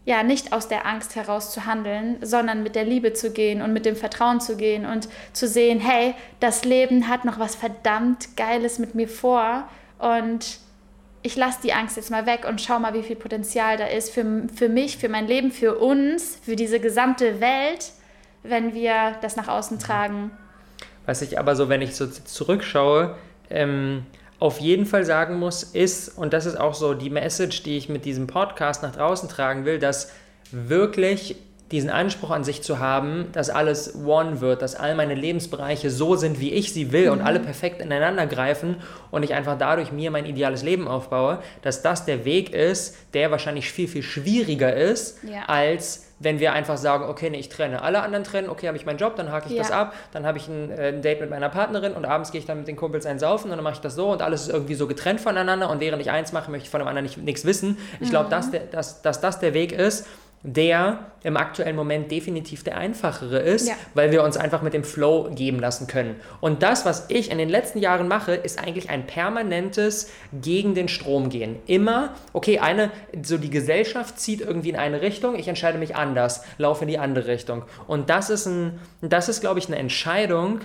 [0.06, 3.72] ja, nicht aus der Angst heraus zu handeln, sondern mit der Liebe zu gehen und
[3.72, 8.36] mit dem Vertrauen zu gehen und zu sehen, hey, das Leben hat noch was verdammt
[8.36, 10.58] Geiles mit mir vor und
[11.22, 14.10] ich lasse die Angst jetzt mal weg und schau mal, wie viel Potenzial da ist
[14.10, 17.92] für, für mich, für mein Leben, für uns, für diese gesamte Welt,
[18.42, 20.30] wenn wir das nach außen tragen.
[21.04, 23.16] Was ich aber so, wenn ich so zurückschaue,
[23.50, 24.06] ähm,
[24.38, 27.90] auf jeden Fall sagen muss, ist, und das ist auch so die Message, die ich
[27.90, 30.12] mit diesem Podcast nach draußen tragen will, dass
[30.50, 31.36] wirklich
[31.70, 36.16] diesen Anspruch an sich zu haben, dass alles one wird, dass all meine Lebensbereiche so
[36.16, 37.12] sind, wie ich sie will mhm.
[37.12, 38.76] und alle perfekt ineinander greifen
[39.10, 43.30] und ich einfach dadurch mir mein ideales Leben aufbaue, dass das der Weg ist, der
[43.30, 45.44] wahrscheinlich viel, viel schwieriger ist, ja.
[45.46, 47.82] als wenn wir einfach sagen, okay, nee, ich trenne.
[47.82, 49.62] Alle anderen trennen, okay, habe ich meinen Job, dann hake ich ja.
[49.62, 52.40] das ab, dann habe ich ein, äh, ein, Date mit meiner Partnerin und abends gehe
[52.40, 54.48] ich dann mit den Kumpels einsaufen und dann mache ich das so und alles ist
[54.50, 57.46] irgendwie so getrennt voneinander und während ich eins mache, möchte ich von dem anderen nichts
[57.46, 57.78] wissen.
[58.00, 58.10] Ich mhm.
[58.10, 60.06] glaube, dass, dass, dass das der Weg ist,
[60.42, 63.74] der im aktuellen Moment definitiv der einfachere ist, ja.
[63.92, 66.16] weil wir uns einfach mit dem Flow geben lassen können.
[66.40, 70.88] Und das, was ich in den letzten Jahren mache, ist eigentlich ein permanentes gegen den
[70.88, 71.56] Strom gehen.
[71.66, 72.90] Immer, okay, eine,
[73.22, 76.98] so die Gesellschaft zieht irgendwie in eine Richtung, ich entscheide mich anders, laufe in die
[76.98, 77.64] andere Richtung.
[77.86, 80.60] Und das ist ein, das ist, glaube ich, eine Entscheidung,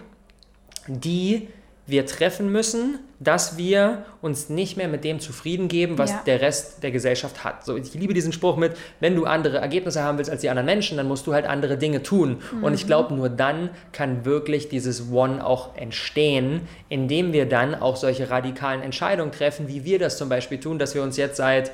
[0.88, 1.50] die
[1.86, 6.22] wir treffen müssen, dass wir uns nicht mehr mit dem zufrieden geben, was ja.
[6.26, 7.66] der Rest der Gesellschaft hat.
[7.66, 10.68] So, ich liebe diesen Spruch mit, wenn du andere Ergebnisse haben willst als die anderen
[10.68, 12.38] Menschen, dann musst du halt andere Dinge tun.
[12.54, 12.64] Mhm.
[12.64, 12.88] Und ich mhm.
[12.88, 18.82] glaube, nur dann kann wirklich dieses One auch entstehen, indem wir dann auch solche radikalen
[18.82, 21.72] Entscheidungen treffen, wie wir das zum Beispiel tun, dass wir uns jetzt seit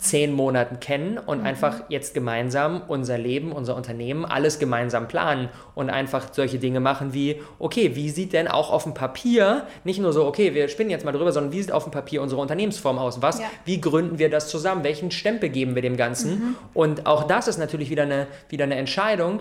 [0.00, 1.46] zehn Monaten kennen und mhm.
[1.46, 7.12] einfach jetzt gemeinsam unser Leben, unser Unternehmen, alles gemeinsam planen und einfach solche Dinge machen
[7.12, 10.90] wie, okay, wie sieht denn auch auf dem Papier, nicht nur so, okay, wir spinnen
[10.90, 13.20] jetzt mal drüber, sondern wie sieht auf dem Papier unsere Unternehmensform aus?
[13.20, 13.46] Was, ja.
[13.66, 14.84] wie gründen wir das zusammen?
[14.84, 16.30] Welchen Stempel geben wir dem Ganzen?
[16.30, 16.56] Mhm.
[16.72, 19.40] Und auch das ist natürlich wieder eine, wieder eine Entscheidung,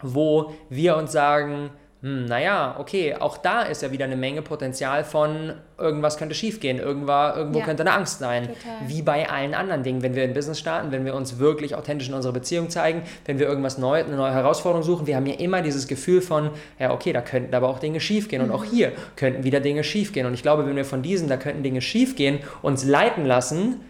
[0.00, 1.70] wo wir uns sagen,
[2.04, 6.78] hm, naja, okay, auch da ist ja wieder eine Menge Potenzial von irgendwas könnte schiefgehen,
[6.78, 7.64] irgendwo, irgendwo ja.
[7.64, 8.48] könnte eine Angst sein.
[8.48, 8.88] Total.
[8.88, 12.10] Wie bei allen anderen Dingen, wenn wir ein Business starten, wenn wir uns wirklich authentisch
[12.10, 15.36] in unserer Beziehung zeigen, wenn wir irgendwas Neues, eine neue Herausforderung suchen, wir haben ja
[15.36, 18.50] immer dieses Gefühl von, ja, okay, da könnten aber auch Dinge schiefgehen mhm.
[18.50, 20.26] und auch hier könnten wieder Dinge schiefgehen.
[20.26, 23.80] Und ich glaube, wenn wir von diesen, da könnten Dinge schiefgehen, uns leiten lassen,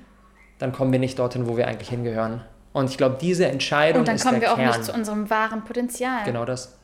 [0.60, 2.42] dann kommen wir nicht dorthin, wo wir eigentlich hingehören.
[2.72, 4.34] Und ich glaube, diese Entscheidung ist der Kern.
[4.34, 6.24] Und dann kommen wir auch nicht zu unserem wahren Potenzial.
[6.24, 6.78] Genau das.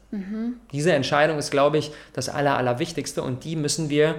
[0.73, 4.16] Diese Entscheidung ist, glaube ich, das Aller, Allerwichtigste und die müssen wir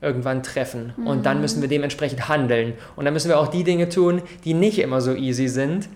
[0.00, 0.92] irgendwann treffen.
[0.96, 1.06] Mhm.
[1.06, 2.74] Und dann müssen wir dementsprechend handeln.
[2.96, 5.88] Und dann müssen wir auch die Dinge tun, die nicht immer so easy sind.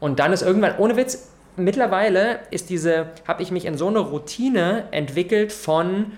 [0.00, 3.98] Und dann ist irgendwann, ohne Witz, mittlerweile ist diese, habe ich mich in so eine
[3.98, 6.12] Routine entwickelt von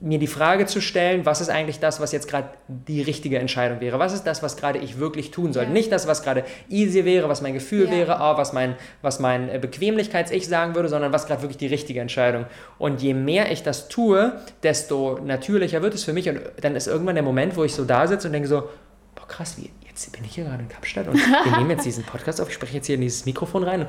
[0.00, 3.80] mir die Frage zu stellen, was ist eigentlich das, was jetzt gerade die richtige Entscheidung
[3.80, 3.98] wäre?
[3.98, 5.70] Was ist das, was gerade ich wirklich tun sollte?
[5.70, 5.74] Ja.
[5.74, 7.90] Nicht das, was gerade easy wäre, was mein Gefühl ja.
[7.90, 11.66] wäre, oh, was mein, was mein äh, Bequemlichkeits-Ich sagen würde, sondern was gerade wirklich die
[11.66, 12.46] richtige Entscheidung.
[12.78, 16.28] Und je mehr ich das tue, desto natürlicher wird es für mich.
[16.28, 18.68] Und dann ist irgendwann der Moment, wo ich so da sitze und denke so,
[19.16, 22.04] boah krass, wie, jetzt bin ich hier gerade in Kapstadt und wir nehmen jetzt diesen
[22.04, 23.86] Podcast auf, ich spreche jetzt hier in dieses Mikrofon rein.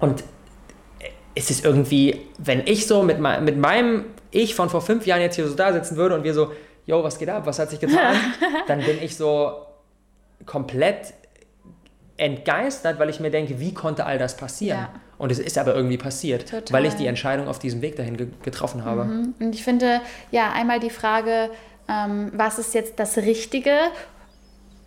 [0.00, 0.24] Und
[1.36, 5.36] es ist irgendwie, wenn ich so mit, mit meinem Ich von vor fünf Jahren jetzt
[5.36, 6.52] hier so da sitzen würde und wir so,
[6.86, 8.16] yo, was geht ab, was hat sich getan,
[8.66, 9.66] dann bin ich so
[10.46, 11.14] komplett
[12.16, 14.78] entgeistert, weil ich mir denke, wie konnte all das passieren?
[14.80, 15.00] Ja.
[15.16, 16.72] Und es ist aber irgendwie passiert, Total.
[16.72, 19.04] weil ich die Entscheidung auf diesem Weg dahin ge getroffen habe.
[19.04, 19.34] Mhm.
[19.40, 21.50] Und ich finde, ja, einmal die Frage,
[21.88, 23.72] ähm, was ist jetzt das Richtige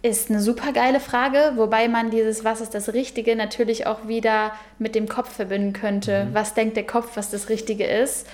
[0.04, 4.52] ist eine super geile Frage, wobei man dieses Was ist das Richtige natürlich auch wieder
[4.78, 6.26] mit dem Kopf verbinden könnte.
[6.26, 6.34] Mhm.
[6.34, 8.28] Was denkt der Kopf, was das Richtige ist?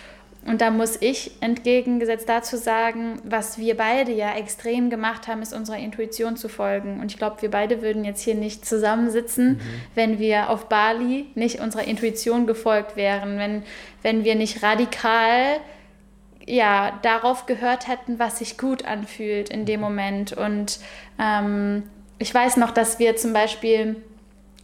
[0.50, 5.54] Und da muss ich entgegengesetzt dazu sagen, was wir beide ja extrem gemacht haben, ist
[5.54, 7.00] unserer Intuition zu folgen.
[7.00, 9.60] Und ich glaube, wir beide würden jetzt hier nicht zusammensitzen, mhm.
[9.94, 13.62] wenn wir auf Bali nicht unserer Intuition gefolgt wären, wenn,
[14.02, 15.60] wenn wir nicht radikal
[16.48, 20.34] ja, darauf gehört hätten, was sich gut anfühlt in dem Moment.
[20.34, 20.80] Und
[21.20, 21.84] ähm,
[22.18, 23.98] ich weiß noch, dass wir zum Beispiel,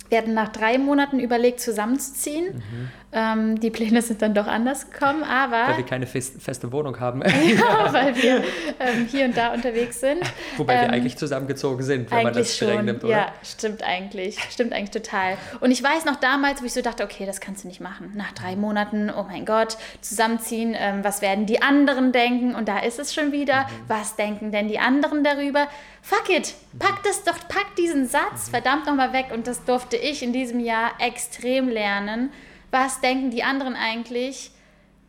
[0.10, 2.56] wir hatten nach drei Monaten überlegt, zusammenzuziehen.
[2.56, 2.90] Mhm.
[3.18, 5.70] Ähm, die Pläne sind dann doch anders gekommen, aber.
[5.70, 7.22] Weil wir keine fest, feste Wohnung haben.
[7.48, 8.44] ja, weil wir
[8.80, 10.20] ähm, hier und da unterwegs sind.
[10.58, 12.86] Wobei wir ähm, eigentlich zusammengezogen sind, wenn man das streng schon.
[12.86, 13.14] nimmt, oder?
[13.14, 14.38] Ja, stimmt eigentlich.
[14.50, 15.38] Stimmt eigentlich total.
[15.62, 18.12] Und ich weiß noch damals, wo ich so dachte, okay, das kannst du nicht machen.
[18.16, 22.54] Nach drei Monaten, oh mein Gott, zusammenziehen, ähm, was werden die anderen denken?
[22.54, 23.62] Und da ist es schon wieder.
[23.62, 23.68] Mhm.
[23.88, 25.68] Was denken denn die anderen darüber?
[26.06, 28.52] Fuck it, pack das doch, pack diesen Satz mhm.
[28.52, 29.28] verdammt nochmal weg.
[29.34, 32.32] Und das durfte ich in diesem Jahr extrem lernen
[32.76, 34.52] was denken die anderen eigentlich?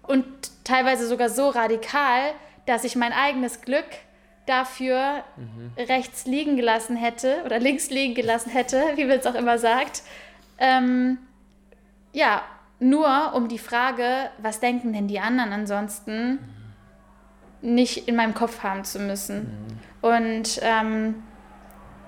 [0.02, 0.24] Und
[0.64, 2.32] teilweise sogar so radikal,
[2.64, 3.86] dass ich mein eigenes Glück
[4.46, 5.72] dafür mhm.
[5.76, 10.02] rechts liegen gelassen hätte oder links liegen gelassen hätte, wie man es auch immer sagt.
[10.58, 11.18] Ähm,
[12.12, 12.42] ja,
[12.78, 16.38] nur um die Frage, was denken denn die anderen ansonsten,
[17.62, 17.74] mhm.
[17.74, 19.38] nicht in meinem Kopf haben zu müssen.
[19.38, 19.78] Mhm.
[20.00, 21.22] Und ähm,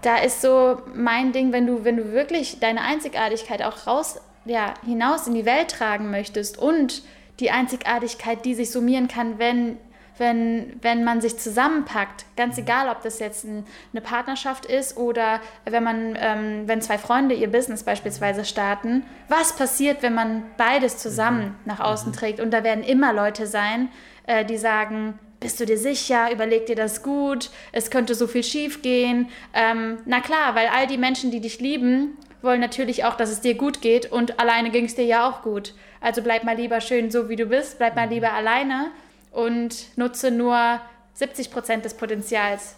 [0.02, 4.74] da ist so mein Ding, wenn du, wenn du wirklich deine Einzigartigkeit auch raus ja,
[4.84, 7.02] hinaus in die Welt tragen möchtest und
[7.40, 9.76] die Einzigartigkeit, die sich summieren kann, wenn,
[10.16, 15.40] wenn, wenn man sich zusammenpackt, ganz egal, ob das jetzt ein, eine Partnerschaft ist oder
[15.64, 20.98] wenn man, ähm, wenn zwei Freunde ihr Business beispielsweise starten, was passiert, wenn man beides
[20.98, 21.54] zusammen mhm.
[21.66, 22.16] nach außen mhm.
[22.16, 22.40] trägt?
[22.40, 23.90] Und da werden immer Leute sein,
[24.26, 26.32] äh, die sagen, bist du dir sicher?
[26.32, 27.50] Überleg dir das gut.
[27.72, 29.28] Es könnte so viel schief gehen.
[29.54, 33.40] Ähm, na klar, weil all die Menschen, die dich lieben, wollen natürlich auch, dass es
[33.40, 35.74] dir gut geht und alleine ging es dir ja auch gut.
[36.00, 38.12] Also bleib mal lieber schön so, wie du bist, bleib mal mhm.
[38.12, 38.90] lieber alleine
[39.32, 40.80] und nutze nur
[41.14, 42.77] 70 Prozent des Potenzials.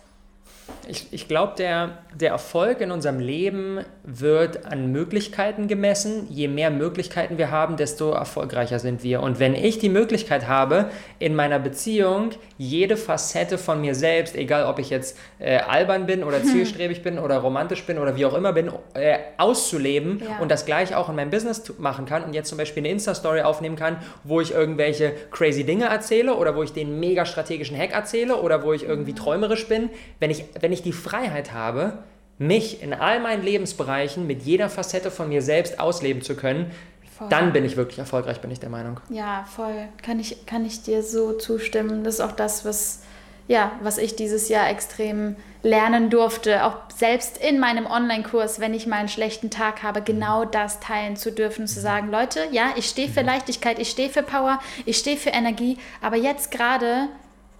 [0.88, 6.26] Ich, ich glaube, der, der Erfolg in unserem Leben wird an Möglichkeiten gemessen.
[6.28, 9.22] Je mehr Möglichkeiten wir haben, desto erfolgreicher sind wir.
[9.22, 14.66] Und wenn ich die Möglichkeit habe, in meiner Beziehung jede Facette von mir selbst, egal
[14.66, 18.34] ob ich jetzt äh, albern bin oder zielstrebig bin oder romantisch bin oder wie auch
[18.34, 20.38] immer bin, äh, auszuleben ja.
[20.40, 23.42] und das gleich auch in meinem Business machen kann und jetzt zum Beispiel eine Insta-Story
[23.42, 27.92] aufnehmen kann, wo ich irgendwelche crazy Dinge erzähle oder wo ich den mega strategischen Hack
[27.92, 29.16] erzähle oder wo ich irgendwie mhm.
[29.16, 31.98] träumerisch bin, wenn ich, wenn ich die Freiheit habe,
[32.38, 36.70] mich in all meinen Lebensbereichen mit jeder Facette von mir selbst ausleben zu können,
[37.18, 37.28] voll.
[37.28, 38.98] dann bin ich wirklich erfolgreich, bin ich der Meinung.
[39.10, 39.88] Ja, voll.
[40.02, 42.02] Kann ich, kann ich dir so zustimmen.
[42.02, 43.02] Das ist auch das, was,
[43.46, 48.86] ja, was ich dieses Jahr extrem lernen durfte, auch selbst in meinem Online-Kurs, wenn ich
[48.86, 52.86] mal einen schlechten Tag habe, genau das teilen zu dürfen, zu sagen, Leute, ja, ich
[52.86, 57.08] stehe für Leichtigkeit, ich stehe für Power, ich stehe für Energie, aber jetzt gerade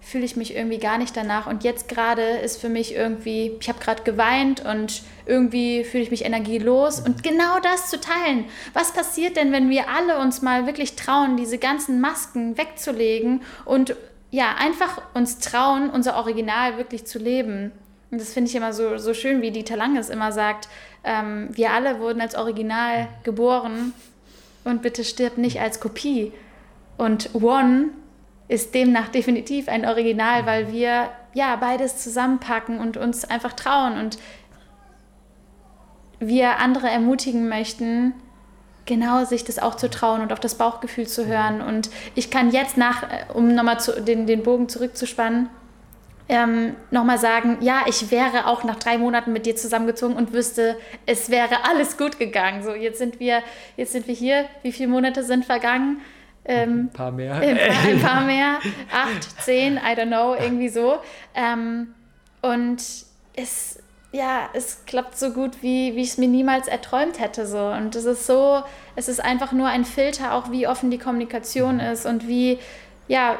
[0.01, 1.47] fühle ich mich irgendwie gar nicht danach.
[1.47, 6.11] Und jetzt gerade ist für mich irgendwie, ich habe gerade geweint und irgendwie fühle ich
[6.11, 6.99] mich energielos.
[6.99, 8.45] Und genau das zu teilen.
[8.73, 13.95] Was passiert denn, wenn wir alle uns mal wirklich trauen, diese ganzen Masken wegzulegen und
[14.31, 17.71] ja, einfach uns trauen, unser Original wirklich zu leben?
[18.09, 20.67] Und das finde ich immer so, so schön, wie Dieter Langes immer sagt,
[21.03, 23.93] ähm, wir alle wurden als Original geboren
[24.63, 26.33] und bitte stirb nicht als Kopie.
[26.97, 27.89] Und One
[28.51, 34.19] ist demnach definitiv ein Original, weil wir ja beides zusammenpacken und uns einfach trauen und
[36.19, 38.13] wir andere ermutigen möchten,
[38.85, 41.61] genau sich das auch zu trauen und auf das Bauchgefühl zu hören.
[41.61, 45.49] Und ich kann jetzt nach, äh, um nochmal den, den Bogen zurückzuspannen,
[46.27, 50.77] ähm, nochmal sagen, ja, ich wäre auch nach drei Monaten mit dir zusammengezogen und wüsste,
[51.05, 52.63] es wäre alles gut gegangen.
[52.63, 53.43] So, jetzt sind wir,
[53.77, 54.45] jetzt sind wir hier.
[54.61, 56.01] Wie viele Monate sind vergangen?
[56.45, 57.35] Ähm, ein paar mehr.
[57.35, 58.59] Ein paar, ein paar, mehr.
[58.91, 60.97] Acht, zehn, I don't know, irgendwie so.
[61.35, 61.93] Ähm,
[62.41, 62.81] und
[63.35, 63.79] es,
[64.11, 67.45] ja, es klappt so gut, wie, wie ich es mir niemals erträumt hätte.
[67.45, 67.67] So.
[67.67, 68.63] Und es ist so,
[68.95, 71.81] es ist einfach nur ein Filter, auch wie offen die Kommunikation mhm.
[71.81, 72.57] ist und wie,
[73.07, 73.37] ja,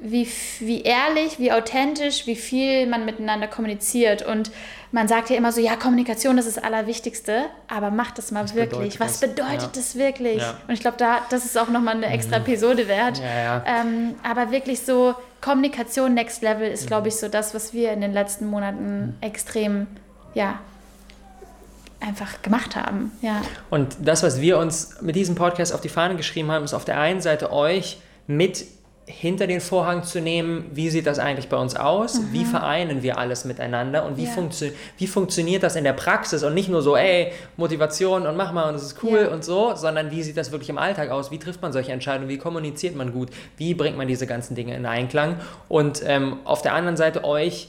[0.00, 0.28] wie,
[0.60, 4.24] wie ehrlich, wie authentisch, wie viel man miteinander kommuniziert.
[4.24, 4.50] Und
[4.94, 8.54] man sagt ja immer so, ja, Kommunikation ist das Allerwichtigste, aber macht das mal Was
[8.54, 9.00] wirklich.
[9.00, 9.70] Was bedeutet ja.
[9.74, 10.40] das wirklich?
[10.40, 10.54] Ja.
[10.68, 12.44] Und ich glaube, da, das ist auch nochmal eine extra mhm.
[12.44, 13.18] Episode wert.
[13.18, 17.92] Ja, ähm, aber wirklich so, Kommunikation Next Level ist, glaube ich, so das, was wir
[17.92, 19.14] in den letzten Monaten mhm.
[19.20, 19.88] extrem,
[20.34, 20.60] ja,
[21.98, 23.10] einfach gemacht haben.
[23.20, 23.42] Ja.
[23.70, 26.84] Und das, was wir uns mit diesem Podcast auf die Fahne geschrieben haben, ist auf
[26.84, 28.64] der einen Seite euch mit
[29.06, 32.32] hinter den Vorhang zu nehmen, wie sieht das eigentlich bei uns aus, mhm.
[32.32, 34.06] wie vereinen wir alles miteinander?
[34.06, 34.30] Und wie, ja.
[34.30, 36.42] funktio wie funktioniert das in der Praxis?
[36.42, 39.28] Und nicht nur so, ey, Motivation und mach mal und es ist cool ja.
[39.28, 42.30] und so, sondern wie sieht das wirklich im Alltag aus, wie trifft man solche Entscheidungen,
[42.30, 45.36] wie kommuniziert man gut, wie bringt man diese ganzen Dinge in Einklang?
[45.68, 47.68] Und ähm, auf der anderen Seite euch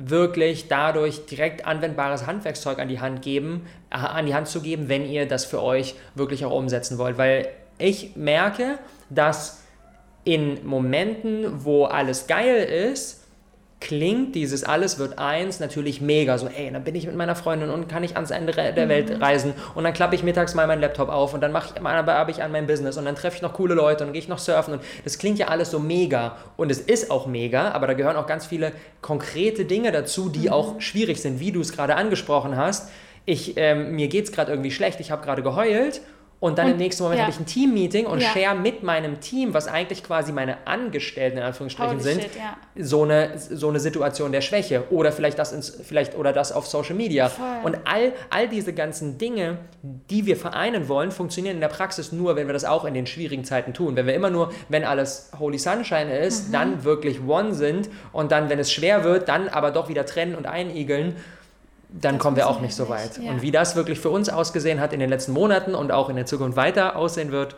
[0.00, 4.88] wirklich dadurch direkt anwendbares Handwerkszeug an die Hand geben, äh, an die Hand zu geben,
[4.88, 8.78] wenn ihr das für euch wirklich auch umsetzen wollt, weil ich merke,
[9.10, 9.64] dass
[10.28, 12.62] in Momenten, wo alles geil
[12.92, 13.24] ist,
[13.80, 16.36] klingt dieses alles wird eins natürlich mega.
[16.36, 18.90] So, ey, dann bin ich mit meiner Freundin und kann ich ans Ende der mhm.
[18.90, 21.82] Welt reisen und dann klappe ich mittags mal meinen Laptop auf und dann mache ich,
[21.82, 24.28] arbeite ich an meinem Business und dann treffe ich noch coole Leute und gehe ich
[24.28, 27.86] noch surfen und das klingt ja alles so mega und es ist auch mega, aber
[27.86, 30.52] da gehören auch ganz viele konkrete Dinge dazu, die mhm.
[30.52, 32.90] auch schwierig sind, wie du es gerade angesprochen hast.
[33.24, 36.02] Ich, ähm, mir geht es gerade irgendwie schlecht, ich habe gerade geheult
[36.40, 37.24] und dann und, im nächsten Moment ja.
[37.24, 38.28] habe ich ein Team-Meeting und ja.
[38.28, 42.56] share mit meinem Team, was eigentlich quasi meine Angestellten in Anführungsstrichen Holy sind, shit, ja.
[42.76, 46.68] so, eine, so eine Situation der Schwäche oder vielleicht das, ins, vielleicht, oder das auf
[46.68, 47.28] Social Media.
[47.28, 47.46] Voll.
[47.64, 52.36] Und all, all diese ganzen Dinge, die wir vereinen wollen, funktionieren in der Praxis nur,
[52.36, 53.96] wenn wir das auch in den schwierigen Zeiten tun.
[53.96, 56.52] Wenn wir immer nur, wenn alles Holy Sunshine ist, mhm.
[56.52, 60.36] dann wirklich One sind und dann, wenn es schwer wird, dann aber doch wieder trennen
[60.36, 61.16] und einigeln
[61.88, 63.18] dann das kommen wir auch nicht so weit.
[63.18, 63.30] Ja.
[63.30, 66.16] Und wie das wirklich für uns ausgesehen hat in den letzten Monaten und auch in
[66.16, 67.56] der Zukunft weiter aussehen wird,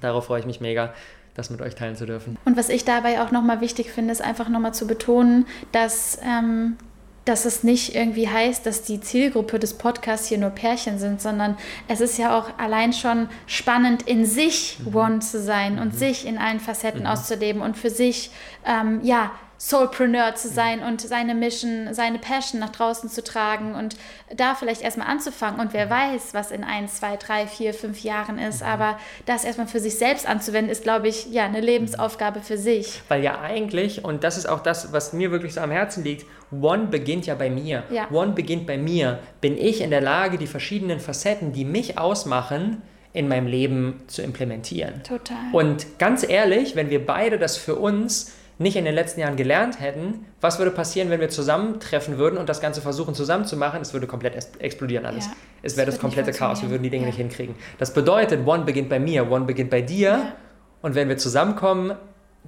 [0.00, 0.92] darauf freue ich mich mega
[1.34, 2.38] das mit euch teilen zu dürfen.
[2.44, 6.76] Und was ich dabei auch nochmal wichtig finde, ist einfach nochmal zu betonen, dass, ähm,
[7.24, 11.56] dass es nicht irgendwie heißt, dass die Zielgruppe des Podcasts hier nur Pärchen sind, sondern
[11.88, 14.94] es ist ja auch allein schon spannend, in sich mhm.
[14.94, 15.98] One zu sein und mhm.
[15.98, 17.06] sich in allen Facetten mhm.
[17.06, 18.30] auszuleben und für sich,
[18.64, 19.32] ähm, ja,
[19.64, 23.96] Soulpreneur zu sein und seine Mission, seine Passion nach draußen zu tragen und
[24.36, 25.58] da vielleicht erstmal anzufangen.
[25.58, 28.60] Und wer weiß, was in ein, zwei, drei, vier, fünf Jahren ist.
[28.60, 28.68] Mhm.
[28.68, 33.00] Aber das erstmal für sich selbst anzuwenden, ist, glaube ich, ja, eine Lebensaufgabe für sich.
[33.08, 36.26] Weil ja eigentlich, und das ist auch das, was mir wirklich so am Herzen liegt,
[36.52, 37.84] One beginnt ja bei mir.
[37.88, 38.10] Ja.
[38.10, 39.20] One beginnt bei mir.
[39.40, 42.82] Bin ich in der Lage, die verschiedenen Facetten, die mich ausmachen,
[43.14, 45.02] in meinem Leben zu implementieren.
[45.04, 45.38] Total.
[45.52, 49.80] Und ganz ehrlich, wenn wir beide das für uns nicht in den letzten Jahren gelernt
[49.80, 53.80] hätten, was würde passieren, wenn wir zusammentreffen würden und das Ganze versuchen zusammenzumachen?
[53.80, 55.26] Es würde komplett explodieren alles.
[55.26, 57.08] Ja, es wäre das, das komplette Chaos, wir würden die Dinge ja.
[57.08, 57.54] nicht hinkriegen.
[57.78, 60.08] Das bedeutet, One beginnt bei mir, One beginnt bei dir.
[60.08, 60.32] Ja.
[60.82, 61.96] Und wenn wir zusammenkommen,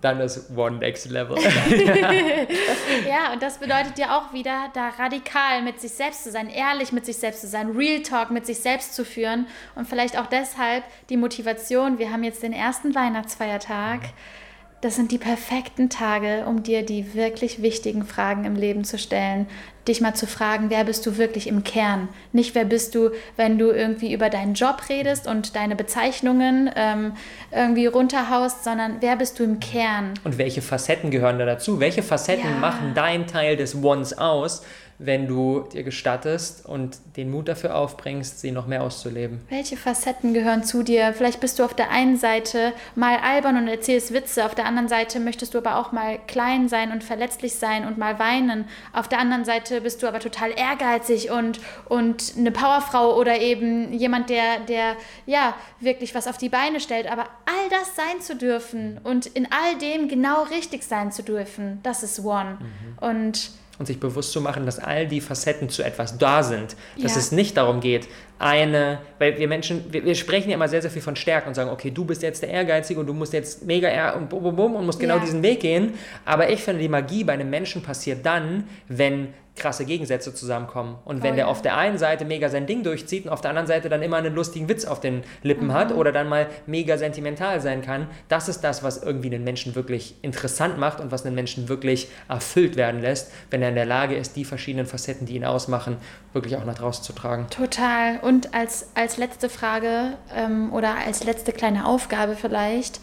[0.01, 1.39] dann ist One Next Level.
[3.09, 6.93] ja, und das bedeutet ja auch wieder, da radikal mit sich selbst zu sein, ehrlich
[6.93, 10.27] mit sich selbst zu sein, Real Talk mit sich selbst zu führen und vielleicht auch
[10.27, 11.99] deshalb die Motivation.
[11.99, 14.03] Wir haben jetzt den ersten Weihnachtsfeiertag.
[14.03, 14.46] Mhm
[14.87, 19.49] das sind die perfekten Tage, um dir die wirklich wichtigen Fragen im Leben zu stellen.
[19.89, 22.09] Dich mal zu fragen, wer bist du wirklich im Kern?
[22.33, 27.15] Nicht, wer bist du, wenn du irgendwie über deinen Job redest und deine Bezeichnungen ähm,
[27.51, 30.15] irgendwie runterhaust, sondern wer bist du im Kern?
[30.23, 31.81] Und welche Facetten gehören da dazu?
[31.81, 32.57] Welche Facetten ja.
[32.57, 34.63] machen dein Teil des Ones aus?
[34.99, 39.41] Wenn du dir gestattest und den Mut dafür aufbringst, sie noch mehr auszuleben.
[39.49, 41.13] Welche Facetten gehören zu dir?
[41.13, 44.89] Vielleicht bist du auf der einen Seite mal albern und erzählst Witze, auf der anderen
[44.89, 48.67] Seite möchtest du aber auch mal klein sein und verletzlich sein und mal weinen.
[48.93, 53.93] Auf der anderen Seite bist du aber total ehrgeizig und, und eine Powerfrau oder eben
[53.93, 57.11] jemand, der, der ja wirklich was auf die Beine stellt.
[57.11, 61.81] Aber all das sein zu dürfen und in all dem genau richtig sein zu dürfen,
[61.83, 62.59] das ist One.
[62.61, 63.09] Mhm.
[63.09, 66.77] Und und sich bewusst zu machen, dass all die Facetten zu etwas da sind.
[67.01, 67.21] Dass ja.
[67.21, 68.09] es nicht darum geht,
[68.39, 71.55] eine, weil wir Menschen, wir, wir, sprechen ja immer sehr, sehr viel von Stärken und
[71.55, 74.43] sagen, okay, du bist jetzt der Ehrgeizige und du musst jetzt mega ehr und bum,
[74.43, 75.21] bum, bum und musst genau ja.
[75.21, 75.95] diesen Weg gehen.
[76.25, 80.97] Aber ich finde, die Magie bei einem Menschen passiert dann, wenn krasse Gegensätze zusammenkommen.
[81.05, 81.51] Und wenn oh, der ja.
[81.51, 84.19] auf der einen Seite mega sein Ding durchzieht und auf der anderen Seite dann immer
[84.19, 85.73] einen lustigen Witz auf den Lippen mhm.
[85.73, 89.75] hat oder dann mal mega sentimental sein kann, das ist das, was irgendwie einen Menschen
[89.75, 93.87] wirklich interessant macht und was einen Menschen wirklich erfüllt werden lässt, wenn er in der
[93.87, 95.97] Lage ist, die verschiedenen Facetten, die ihn ausmachen,
[96.33, 97.47] wirklich auch nach draußen zu tragen.
[97.51, 98.19] Total.
[98.21, 103.01] Und als, als letzte Frage ähm, oder als letzte kleine Aufgabe vielleicht,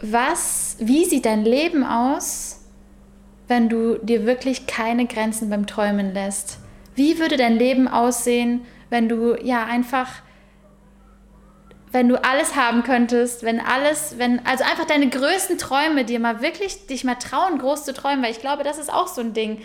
[0.00, 2.63] was, wie sieht dein Leben aus,
[3.48, 6.58] wenn du dir wirklich keine Grenzen beim Träumen lässt?
[6.94, 10.08] Wie würde dein Leben aussehen, wenn du ja einfach,
[11.90, 16.40] wenn du alles haben könntest, wenn alles, wenn, also einfach deine größten Träume dir mal
[16.40, 19.32] wirklich, dich mal trauen, groß zu träumen, weil ich glaube, das ist auch so ein
[19.34, 19.60] Ding.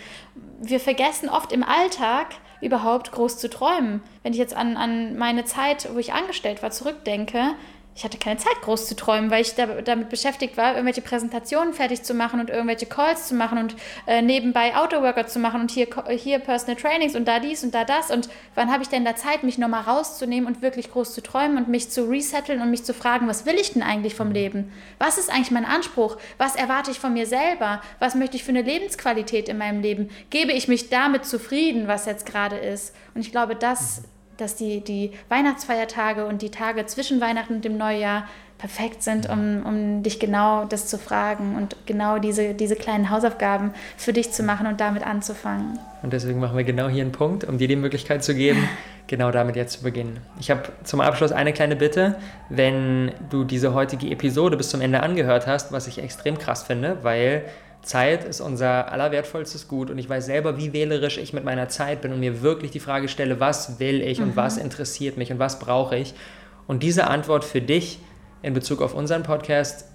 [0.60, 2.28] Wir vergessen oft im Alltag
[2.62, 4.02] überhaupt groß zu träumen.
[4.24, 7.54] Wenn ich jetzt an, an meine Zeit, wo ich angestellt war, zurückdenke,
[8.00, 11.74] ich hatte keine Zeit, groß zu träumen, weil ich da, damit beschäftigt war, irgendwelche Präsentationen
[11.74, 13.76] fertig zu machen und irgendwelche Calls zu machen und
[14.08, 17.84] äh, nebenbei Autoworker zu machen und hier, hier Personal Trainings und da dies und da
[17.84, 18.10] das.
[18.10, 21.58] Und wann habe ich denn da Zeit, mich nochmal rauszunehmen und wirklich groß zu träumen
[21.58, 24.72] und mich zu resetteln und mich zu fragen, was will ich denn eigentlich vom Leben?
[24.98, 26.16] Was ist eigentlich mein Anspruch?
[26.38, 27.82] Was erwarte ich von mir selber?
[28.00, 30.10] Was möchte ich für eine Lebensqualität in meinem Leben?
[30.30, 32.96] Gebe ich mich damit zufrieden, was jetzt gerade ist?
[33.14, 34.04] Und ich glaube, das
[34.42, 38.24] dass die, die Weihnachtsfeiertage und die Tage zwischen Weihnachten und dem Neujahr
[38.60, 43.72] perfekt sind, um, um dich genau das zu fragen und genau diese, diese kleinen Hausaufgaben
[43.98, 45.80] für dich zu machen und damit anzufangen.
[46.04, 48.68] Und deswegen machen wir genau hier einen Punkt, um dir die Möglichkeit zu geben,
[49.08, 50.20] genau damit jetzt zu beginnen.
[50.40, 52.18] Ich habe zum Abschluss eine kleine Bitte.
[52.50, 56.98] Wenn du diese heutige Episode bis zum Ende angehört hast, was ich extrem krass finde,
[57.02, 57.46] weil
[57.82, 62.02] Zeit ist unser allerwertvollstes Gut und ich weiß selber, wie wählerisch ich mit meiner Zeit
[62.02, 64.36] bin und mir wirklich die Frage stelle, was will ich und mhm.
[64.36, 66.14] was interessiert mich und was brauche ich.
[66.68, 68.00] Und diese Antwort für dich
[68.42, 69.86] in Bezug auf unseren Podcast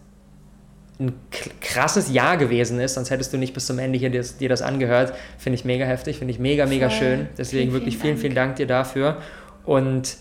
[0.99, 1.13] ein
[1.61, 4.63] krasses Ja gewesen ist, sonst hättest du nicht bis zum Ende hier dir, dir das
[4.63, 5.13] angehört.
[5.39, 6.99] Finde ich mega heftig, finde ich mega, mega Voll.
[6.99, 7.29] schön.
[7.37, 9.19] Deswegen vielen, wirklich vielen, vielen Dank dir dafür.
[9.65, 10.17] Und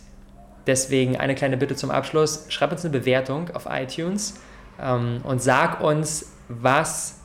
[0.66, 2.46] deswegen eine kleine Bitte zum Abschluss.
[2.50, 4.36] Schreib uns eine Bewertung auf iTunes
[4.82, 7.20] ähm, und sag uns, was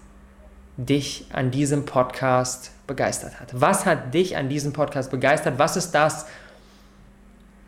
[0.78, 3.48] dich an diesem Podcast begeistert hat?
[3.52, 5.58] Was hat dich an diesem Podcast begeistert?
[5.58, 6.26] Was ist das,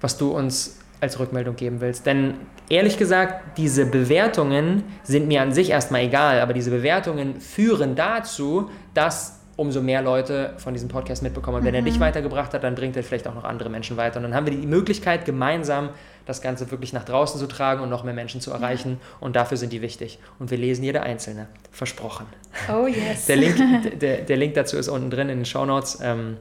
[0.00, 2.06] was du uns als Rückmeldung geben willst?
[2.06, 2.34] Denn
[2.68, 8.70] ehrlich gesagt, diese Bewertungen sind mir an sich erstmal egal, aber diese Bewertungen führen dazu,
[8.94, 11.58] dass umso mehr Leute von diesem Podcast mitbekommen.
[11.58, 11.80] Und wenn mhm.
[11.80, 14.18] er dich weitergebracht hat, dann bringt er vielleicht auch noch andere Menschen weiter.
[14.18, 15.90] Und dann haben wir die Möglichkeit, gemeinsam
[16.30, 18.98] das Ganze wirklich nach draußen zu tragen und noch mehr Menschen zu erreichen.
[19.00, 19.16] Ja.
[19.20, 20.18] Und dafür sind die wichtig.
[20.38, 21.48] Und wir lesen jede einzelne.
[21.70, 22.26] Versprochen.
[22.72, 23.26] Oh yes.
[23.26, 25.98] Der Link, der, der Link dazu ist unten drin in den Show Notes.
[26.02, 26.36] Ähm,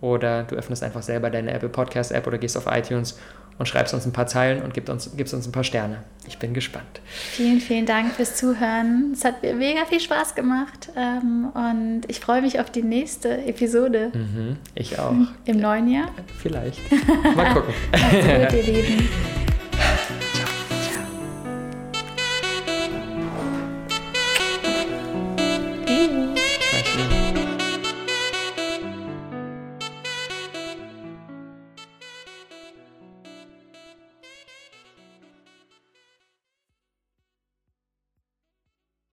[0.00, 3.18] oder du öffnest einfach selber deine Apple Podcast App oder gehst auf iTunes
[3.60, 5.98] und schreibst uns ein paar Zeilen und gibst uns, gibst uns ein paar Sterne.
[6.26, 7.02] Ich bin gespannt.
[7.04, 9.10] Vielen, vielen Dank fürs Zuhören.
[9.12, 13.44] Es hat mir mega viel Spaß gemacht ähm, und ich freue mich auf die nächste
[13.44, 14.12] Episode.
[14.14, 15.12] Mhm, ich auch.
[15.44, 16.08] Im neuen Jahr?
[16.38, 16.80] Vielleicht.
[17.36, 17.74] Mal gucken.
[17.92, 19.08] Macht's gut, ihr Lieben.